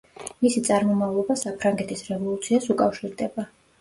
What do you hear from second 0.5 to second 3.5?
წარმომავლობა საფრანგეთის რევოლუციას უკავშირდება.